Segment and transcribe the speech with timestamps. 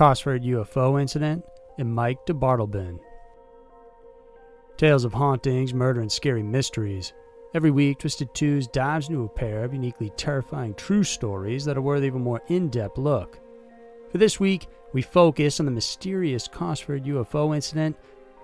[0.00, 1.44] Cosford UFO incident,
[1.76, 2.98] and Mike DeBardeleben.
[4.78, 7.12] Tales of hauntings, murder, and scary mysteries.
[7.52, 11.82] Every week, Twisted Twos dives into a pair of uniquely terrifying true stories that are
[11.82, 13.40] worthy of a more in depth look.
[14.10, 17.94] For this week, we focus on the mysterious Cosford UFO incident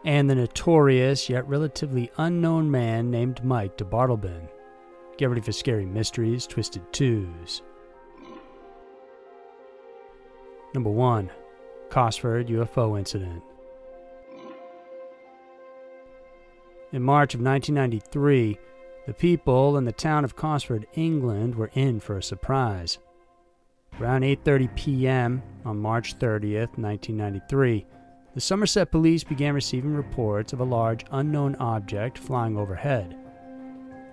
[0.05, 4.51] and the notorious yet relatively unknown man named Mike DeBardeleben.
[5.17, 7.63] Get ready for scary mysteries, Twisted Twos.
[10.75, 11.31] Number 1
[11.91, 13.43] Cosford UFO Incident.
[16.93, 18.59] In March of 1993,
[19.07, 22.99] the people in the town of Cosford, England, were in for a surprise.
[24.01, 25.43] Around 8:30 p.m.
[25.65, 27.87] on March 30th, 1993,
[28.35, 33.17] the Somerset police began receiving reports of a large unknown object flying overhead.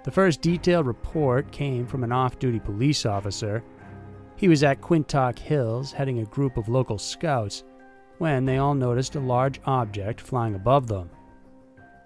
[0.04, 3.64] The first detailed report came from an off-duty police officer.
[4.36, 7.64] He was at Quantock Hills heading a group of local scouts
[8.18, 11.10] when they all noticed a large object flying above them.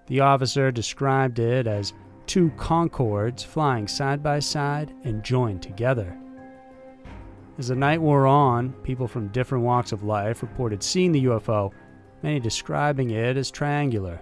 [0.08, 1.94] The officer described it as
[2.26, 6.18] two Concordes flying side by side and joined together.
[7.58, 11.72] As the night wore on, people from different walks of life reported seeing the UFO,
[12.22, 14.22] many describing it as triangular.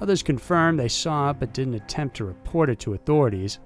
[0.00, 3.58] Others confirmed they saw it but didn't attempt to report it to authorities.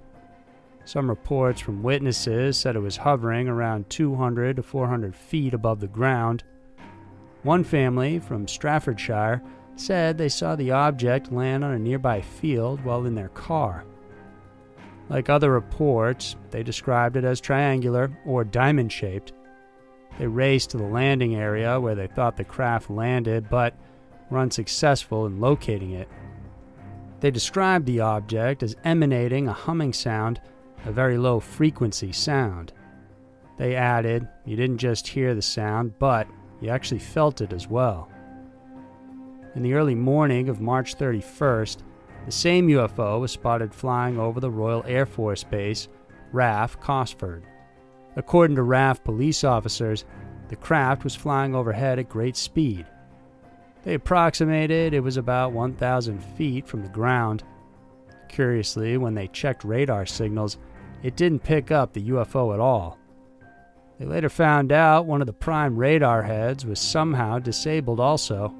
[0.87, 5.89] Some reports from witnesses said it was hovering around 200 to 400 feet above the
[5.89, 6.45] ground.
[7.43, 9.43] One family from Staffordshire
[9.75, 13.85] said they saw the object land on a nearby field while in their car.
[15.09, 19.33] Like other reports, they described it as triangular or diamond shaped.
[20.21, 23.75] They raced to the landing area where they thought the craft landed, but
[24.31, 26.09] were unsuccessful in locating it.
[27.19, 30.41] They described the object as emanating a humming sound,
[30.87, 32.73] a very low frequency sound.
[33.59, 36.29] They added, you didn't just hear the sound, but
[36.61, 38.09] you actually felt it as well.
[39.57, 41.79] In the early morning of March 31st,
[42.25, 45.89] the same UFO was spotted flying over the Royal Air Force Base,
[46.33, 47.45] RAF Cosford.
[48.15, 50.05] According to RAF police officers,
[50.49, 52.87] the craft was flying overhead at great speed.
[53.83, 57.43] They approximated it was about 1,000 feet from the ground.
[58.29, 60.59] Curiously, when they checked radar signals,
[61.03, 62.99] it didn't pick up the UFO at all.
[63.99, 68.55] They later found out one of the prime radar heads was somehow disabled also.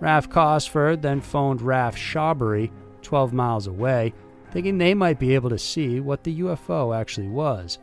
[0.00, 4.12] RAF Cosford then phoned RAF Shawbury, 12 miles away,
[4.50, 7.78] thinking they might be able to see what the UFO actually was.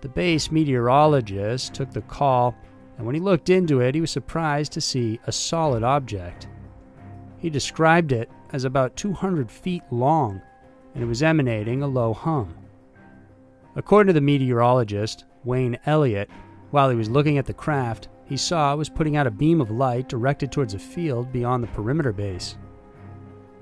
[0.00, 2.56] The base meteorologist took the call,
[2.96, 6.48] and when he looked into it, he was surprised to see a solid object.
[7.38, 10.40] He described it as about 200 feet long,
[10.94, 12.54] and it was emanating a low hum.
[13.76, 16.30] According to the meteorologist, Wayne Elliott,
[16.70, 19.60] while he was looking at the craft, he saw it was putting out a beam
[19.60, 22.56] of light directed towards a field beyond the perimeter base.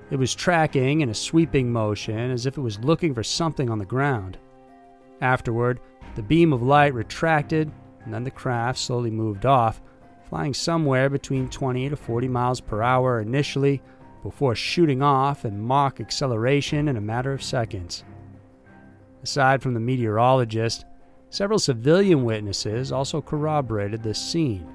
[0.09, 3.79] It was tracking in a sweeping motion as if it was looking for something on
[3.79, 4.37] the ground.
[5.21, 5.79] Afterward,
[6.15, 7.71] the beam of light retracted,
[8.03, 9.81] and then the craft slowly moved off,
[10.27, 13.81] flying somewhere between 20 to 40 miles per hour initially,
[14.23, 18.03] before shooting off in Mach acceleration in a matter of seconds.
[19.23, 20.85] Aside from the meteorologist,
[21.31, 24.67] Several civilian witnesses also corroborated this scene.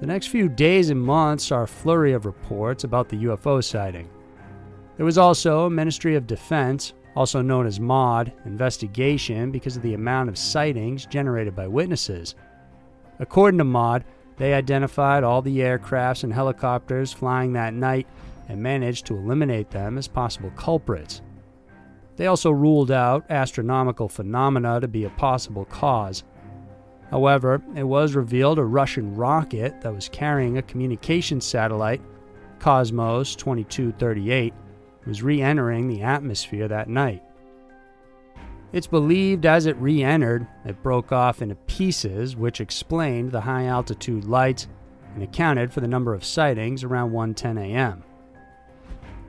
[0.00, 4.08] The next few days and months saw a flurry of reports about the UFO sighting.
[4.96, 9.94] There was also a Ministry of Defense, also known as MOD, investigation because of the
[9.94, 12.36] amount of sightings generated by witnesses.
[13.18, 14.04] According to MOD,
[14.42, 18.08] they identified all the aircrafts and helicopters flying that night
[18.48, 21.22] and managed to eliminate them as possible culprits.
[22.16, 26.24] They also ruled out astronomical phenomena to be a possible cause.
[27.08, 32.02] However, it was revealed a Russian rocket that was carrying a communications satellite,
[32.58, 34.52] Cosmos 2238,
[35.06, 37.22] was re entering the atmosphere that night.
[38.72, 43.66] It's believed as it re entered, it broke off into pieces, which explained the high
[43.66, 44.66] altitude lights
[45.14, 48.02] and accounted for the number of sightings around 1:10 a.m.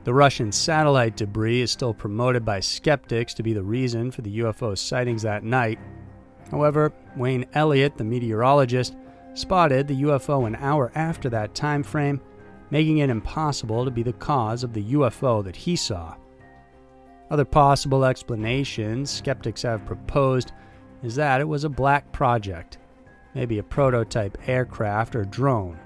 [0.04, 4.38] The Russian satellite debris is still promoted by skeptics to be the reason for the
[4.38, 5.78] UFO sightings that night.
[6.50, 8.96] However, Wayne Elliott, the meteorologist,
[9.34, 12.20] spotted the UFO an hour after that time frame,
[12.70, 16.14] making it impossible to be the cause of the UFO that he saw.
[17.34, 20.52] Other possible explanations skeptics have proposed
[21.02, 22.78] is that it was a black project,
[23.34, 25.76] maybe a prototype aircraft or drone.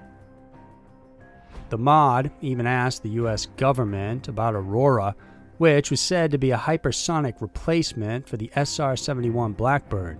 [1.69, 5.15] The mod even asked the US government about Aurora,
[5.57, 10.19] which was said to be a hypersonic replacement for the SR 71 Blackbird.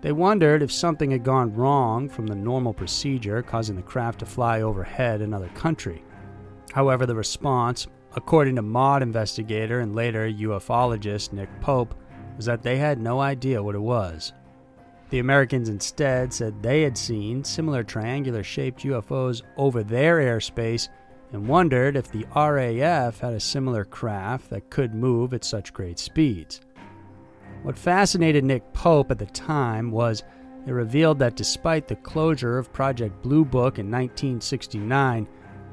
[0.00, 4.24] They wondered if something had gone wrong from the normal procedure causing the craft to
[4.24, 6.02] fly overhead another country.
[6.72, 11.94] However, the response, according to mod investigator and later ufologist Nick Pope,
[12.36, 14.32] was that they had no idea what it was.
[15.10, 20.88] The Americans instead said they had seen similar triangular shaped UFOs over their airspace
[21.32, 25.98] and wondered if the RAF had a similar craft that could move at such great
[25.98, 26.60] speeds.
[27.62, 30.22] What fascinated Nick Pope at the time was
[30.66, 35.26] it revealed that despite the closure of Project Blue Book in 1969,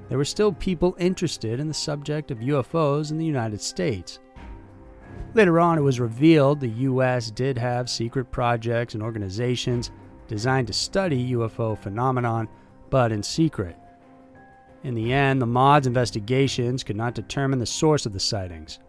[0.10, 4.20] there were still people interested in the subject of UFOs in the United States.
[5.34, 7.32] Later on, it was revealed the U.S.
[7.32, 9.92] did have secret projects and organizations
[10.28, 12.48] designed to study UFO phenomenon,
[12.90, 13.76] but in secret.
[14.84, 18.80] In the end, the MOD's investigations could not determine the source of the sightings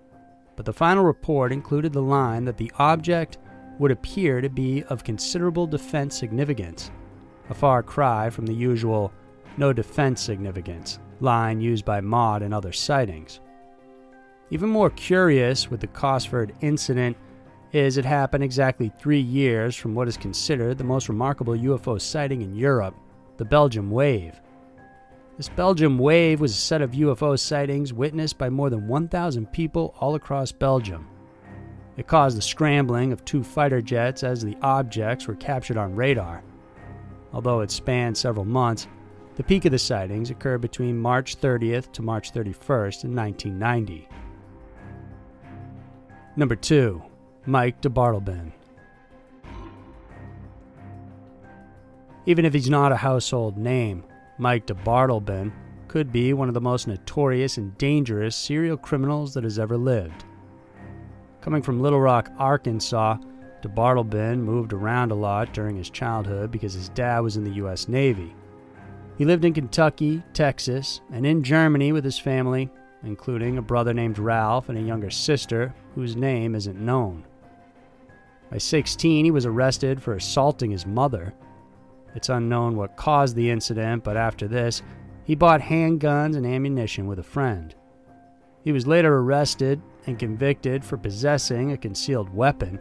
[0.58, 3.38] but the final report included the line that the object
[3.78, 6.90] would appear to be of considerable defense significance,
[7.48, 9.12] a far cry from the usual
[9.56, 13.40] no defense significance line used by MOD in other sightings.
[14.50, 17.16] Even more curious with the Cosford incident
[17.72, 22.40] is it happened exactly three years from what is considered the most remarkable UFO sighting
[22.40, 22.94] in Europe,
[23.36, 24.40] the Belgium Wave.
[25.36, 29.94] This Belgium wave was a set of UFO sightings witnessed by more than 1,000 people
[30.00, 31.06] all across Belgium.
[31.96, 36.42] It caused the scrambling of two fighter jets as the objects were captured on radar.
[37.32, 38.88] Although it spanned several months,
[39.38, 44.08] the peak of the sightings occurred between March 30th to March 31st in 1990.
[46.34, 47.00] Number 2.
[47.46, 48.50] Mike de Bardeleben.
[52.26, 54.02] Even if he's not a household name,
[54.38, 55.52] Mike de Bardeleben
[55.86, 60.24] could be one of the most notorious and dangerous serial criminals that has ever lived.
[61.42, 63.18] Coming from Little Rock, Arkansas,
[63.62, 67.54] de Bardeleben moved around a lot during his childhood because his dad was in the
[67.54, 67.86] U.S.
[67.86, 68.34] Navy.
[69.18, 72.70] He lived in Kentucky, Texas, and in Germany with his family,
[73.02, 77.26] including a brother named Ralph and a younger sister whose name isn't known.
[78.50, 81.34] By 16, he was arrested for assaulting his mother
[82.14, 84.82] it's unknown what caused the incident, but after this,
[85.24, 87.74] he bought handguns and ammunition with a friend.
[88.64, 92.80] He was later arrested and convicted for possessing a concealed weapon.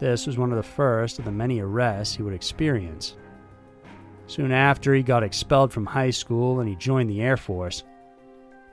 [0.00, 3.16] This was one of the first of the many arrests he would experience.
[4.26, 7.84] Soon after, he got expelled from high school and he joined the Air Force.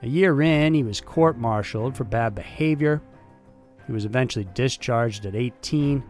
[0.02, 3.02] A year in, he was court martialed for bad behavior.
[3.86, 6.02] He was eventually discharged at 18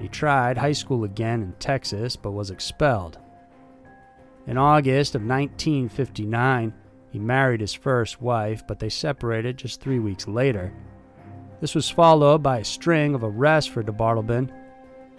[0.00, 3.18] he tried high school again in Texas but was expelled.
[4.46, 6.72] In August of 1959,
[7.12, 10.72] he married his first wife, but they separated just three weeks later.
[11.60, 14.50] This was followed by a string of arrests for de Bardeleben.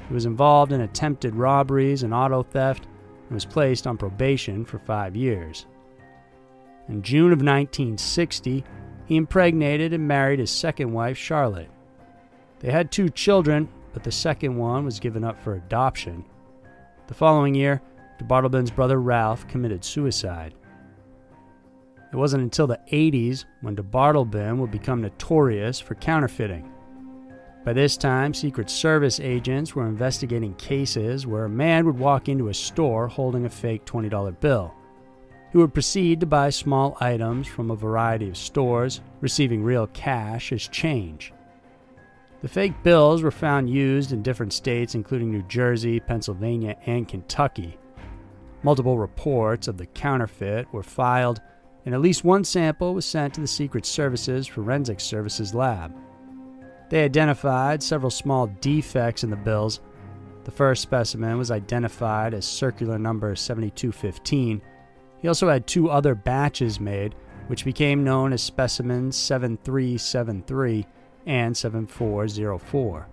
[0.08, 2.88] He was involved in attempted robberies and auto theft
[3.32, 5.66] and was placed on probation for five years.
[6.90, 8.62] In June of 1960,
[9.06, 11.70] he impregnated and married his second wife, Charlotte.
[12.60, 16.26] They had two children, but the second one was given up for adoption.
[17.08, 17.82] The following year,
[18.20, 20.54] de Bardeleben's brother Ralph committed suicide.
[22.12, 26.70] It wasn't until the 80s when de Bardeleben would become notorious for counterfeiting.
[27.64, 32.50] By this time, Secret Service agents were investigating cases where a man would walk into
[32.50, 34.74] a store holding a fake $20 bill.
[35.52, 40.52] He would proceed to buy small items from a variety of stores, receiving real cash
[40.52, 41.34] as change.
[42.42, 47.78] The fake bills were found used in different states, including New Jersey, Pennsylvania, and Kentucky.
[48.64, 51.42] Multiple reports of the counterfeit were filed,
[51.86, 55.94] and at least one sample was sent to the Secret Service's Forensic Services lab.
[56.92, 59.80] They identified several small defects in the bills.
[60.44, 64.62] The first specimen was identified as circular number 7215.
[65.20, 67.16] He also had two other batches made,
[67.48, 70.86] which became known as specimens 7373
[71.28, 73.08] and 7404.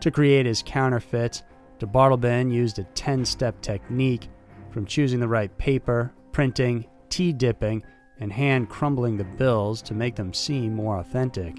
[0.00, 1.42] To create his counterfeits,
[1.80, 4.30] de Bardeleben used a 10 step technique
[4.70, 7.82] from choosing the right paper, printing, tea dipping,
[8.20, 11.58] and hand crumbling the bills to make them seem more authentic.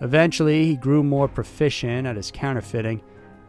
[0.00, 3.00] Eventually, he grew more proficient at his counterfeiting,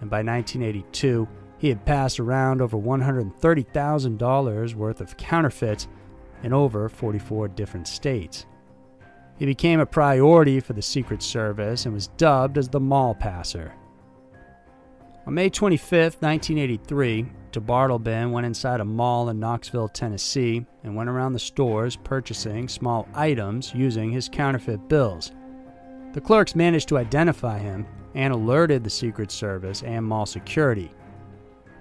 [0.01, 5.87] and by 1982, he had passed around over $130,000 worth of counterfeits
[6.43, 8.45] in over 44 different states.
[9.37, 13.73] He became a priority for the Secret Service and was dubbed as the Mall Passer.
[15.27, 21.09] On May 25, 1983, de Bardeleben went inside a mall in Knoxville, Tennessee, and went
[21.09, 25.31] around the stores purchasing small items using his counterfeit bills.
[26.15, 30.89] The clerks managed to identify him, and alerted the Secret Service and mall security.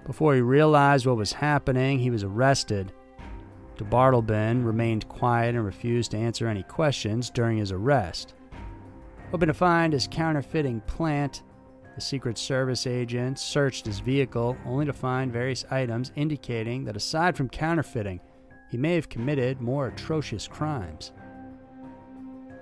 [0.06, 2.92] Before he realized what was happening, he was arrested.
[3.76, 8.34] De Bardeleben remained quiet and refused to answer any questions during his arrest.
[9.30, 11.44] Hoping to find his counterfeiting plant,
[11.94, 17.36] the Secret Service agents searched his vehicle only to find various items indicating that aside
[17.36, 18.18] from counterfeiting,
[18.68, 21.12] he may have committed more atrocious crimes.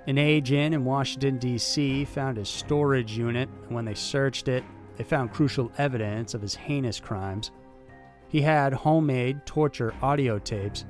[0.06, 2.04] An agent in Washington, D.C.
[2.06, 4.64] found his storage unit, and when they searched it,
[4.96, 7.52] they found crucial evidence of his heinous crimes.
[8.28, 10.86] He had homemade torture audio tapes,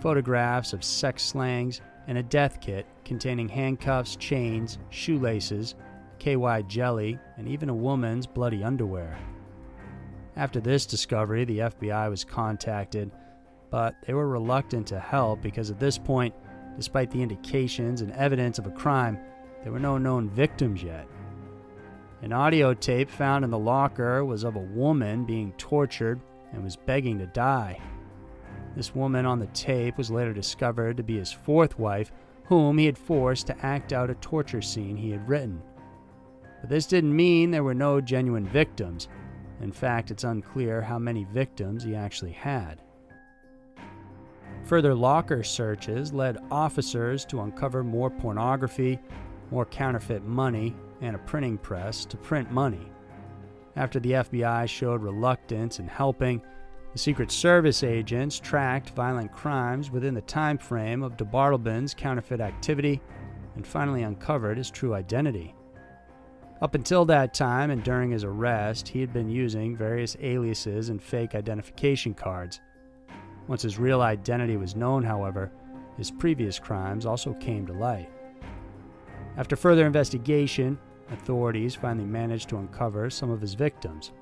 [0.00, 5.74] photographs of sex slangs, and a death kit containing handcuffs, chains, shoelaces,
[6.18, 9.18] KY jelly, and even a woman's bloody underwear.
[10.36, 13.10] After this discovery, the FBI was contacted,
[13.70, 16.34] but they were reluctant to help because at this point,
[16.76, 19.18] Despite the indications and evidence of a crime,
[19.62, 21.06] there were no known victims yet.
[22.22, 26.20] An audio tape found in the locker was of a woman being tortured
[26.52, 27.80] and was begging to die.
[28.76, 32.12] This woman on the tape was later discovered to be his fourth wife,
[32.44, 35.62] whom he had forced to act out a torture scene he had written.
[36.60, 39.08] But this didn't mean there were no genuine victims.
[39.60, 42.82] In fact, it's unclear how many victims he actually had.
[44.70, 49.00] Further locker searches led officers to uncover more pornography,
[49.50, 52.92] more counterfeit money, and a printing press to print money.
[53.74, 56.40] After the FBI showed reluctance in helping,
[56.92, 62.40] the Secret Service agents tracked violent crimes within the time frame of de Bardeleben's counterfeit
[62.40, 63.02] activity
[63.56, 65.52] and finally uncovered his true identity.
[66.62, 71.02] Up until that time and during his arrest, he had been using various aliases and
[71.02, 72.60] fake identification cards.
[73.50, 75.50] Once his real identity was known, however,
[75.96, 78.08] his previous crimes also came to light.
[79.36, 80.78] After further investigation,
[81.10, 84.12] authorities finally managed to uncover some of his victims.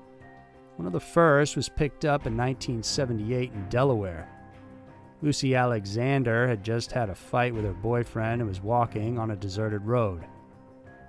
[0.77, 4.27] One of the first was picked up in 1978 in Delaware.
[5.21, 9.35] Lucy Alexander had just had a fight with her boyfriend and was walking on a
[9.35, 10.25] deserted road.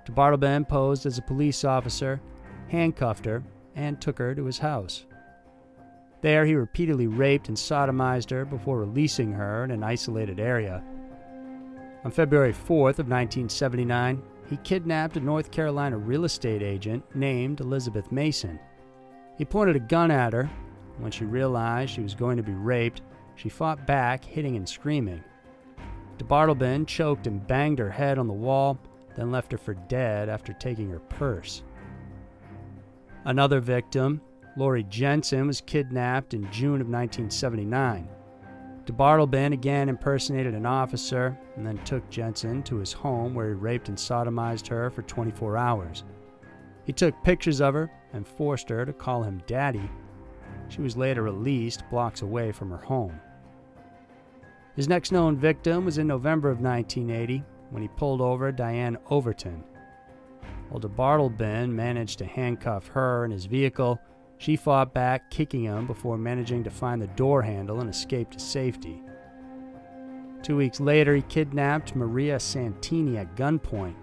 [0.05, 2.21] De Bardeleben posed as a police officer,
[2.67, 3.41] handcuffed her,
[3.75, 5.07] and took her to his house.
[6.21, 10.83] There, he repeatedly raped and sodomized her before releasing her in an isolated area.
[12.03, 18.11] On February 4th of 1979, he kidnapped a North Carolina real estate agent named Elizabeth
[18.11, 18.59] Mason.
[19.37, 20.49] He pointed a gun at her.
[20.97, 23.01] When she realized she was going to be raped,
[23.35, 25.23] she fought back, hitting and screaming.
[26.17, 28.77] De Bardeleben choked and banged her head on the wall,
[29.15, 31.63] then left her for dead after taking her purse.
[33.25, 34.21] Another victim,
[34.57, 38.07] Laurie Jensen was kidnapped in June of 1979.
[38.85, 43.53] De Bardeleben again impersonated an officer and then took Jensen to his home where he
[43.53, 46.03] raped and sodomized her for 24 hours.
[46.85, 49.89] He took pictures of her and forced her to call him daddy.
[50.67, 53.19] She was later released blocks away from her home.
[54.75, 59.63] His next known victim was in November of 1980 when he pulled over Diane Overton.
[60.69, 63.99] While de Bardeleben managed to handcuff her in his vehicle,
[64.41, 68.39] she fought back, kicking him before managing to find the door handle and escape to
[68.39, 68.99] safety.
[70.41, 73.93] Two weeks later, he kidnapped Maria Santini at gunpoint.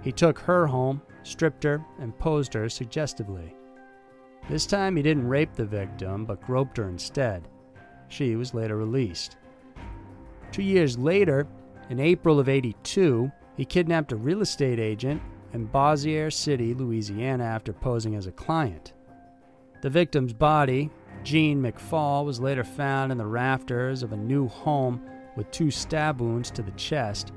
[0.00, 3.54] He took her home, stripped her, and posed her suggestively.
[4.48, 7.46] This time, he didn't rape the victim, but groped her instead.
[8.08, 9.36] She was later released.
[10.52, 11.46] Two years later,
[11.90, 15.20] in April of 82, he kidnapped a real estate agent
[15.52, 18.94] in Bossier City, Louisiana, after posing as a client.
[19.82, 20.90] The victim's body,
[21.22, 25.02] Jean McPhaul, was later found in the rafters of a new home
[25.36, 27.32] with two stab wounds to the chest.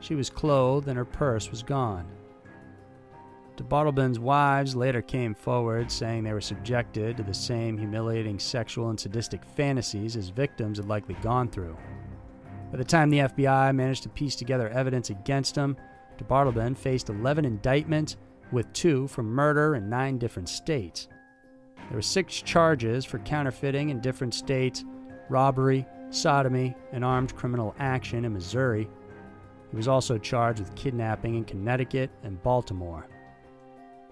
[0.00, 2.06] She was clothed and her purse was gone.
[3.56, 8.88] De Bardeleben's wives later came forward saying they were subjected to the same humiliating sexual
[8.88, 11.76] and sadistic fantasies as victims had likely gone through.
[12.70, 15.76] By the time the FBI managed to piece together evidence against him,
[16.16, 18.16] De Bardeleben faced 11 indictments,
[18.52, 21.08] with two for murder in nine different states.
[21.90, 24.84] There were six charges for counterfeiting in different states
[25.28, 28.88] robbery, sodomy, and armed criminal action in Missouri.
[29.70, 33.08] He was also charged with kidnapping in Connecticut and Baltimore.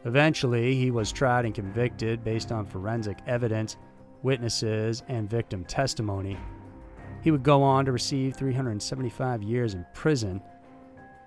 [0.04, 3.76] Eventually, he was tried and convicted based on forensic evidence,
[4.24, 6.36] witnesses, and victim testimony.
[7.22, 10.40] He would go on to receive 375 years in prison.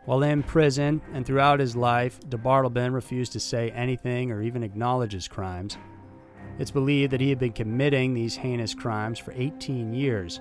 [0.04, 4.64] While in prison and throughout his life, de Bardeleben refused to say anything or even
[4.64, 5.78] acknowledge his crimes.
[6.60, 10.40] It's believed that he had been committing these heinous crimes for 18 years.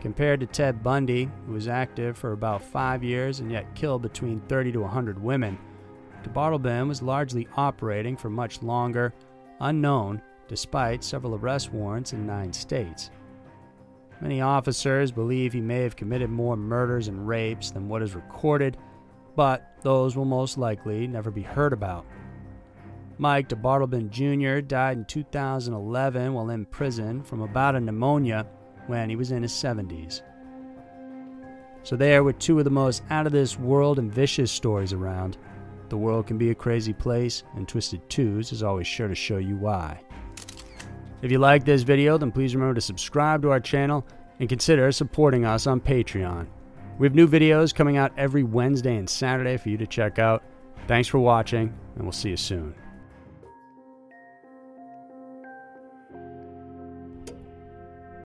[0.00, 4.40] Compared to Ted Bundy, who was active for about five years and yet killed between
[4.48, 5.58] 30 to 100 women,
[6.22, 9.12] DeBardeleben was largely operating for much longer,
[9.60, 13.10] unknown, despite several arrest warrants in nine states.
[14.20, 18.76] Many officers believe he may have committed more murders and rapes than what is recorded,
[19.34, 22.04] but those will most likely never be heard about.
[23.18, 24.60] Mike DeBardeleben Jr.
[24.60, 28.46] died in 2011 while in prison from about a pneumonia
[28.86, 30.22] when he was in his 70s.
[31.84, 35.36] So, there were two of the most out of this world and vicious stories around.
[35.88, 39.38] The world can be a crazy place, and Twisted Twos is always sure to show
[39.38, 40.00] you why.
[41.22, 44.06] If you like this video, then please remember to subscribe to our channel
[44.40, 46.46] and consider supporting us on Patreon.
[46.98, 50.42] We have new videos coming out every Wednesday and Saturday for you to check out.
[50.86, 52.74] Thanks for watching, and we'll see you soon.